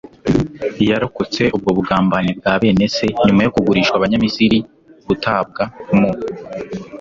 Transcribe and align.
yarokotse 0.89 1.41
ubwo 1.55 1.69
bugambanyi 1.77 2.31
bwa 2.39 2.53
bene 2.61 2.85
se, 2.95 3.05
nyuma 3.25 3.41
yo 3.45 3.51
kugurishwa 3.55 3.95
abanyamisiri, 3.97 4.57
gutabwa 5.07 5.63
mu 5.97 6.09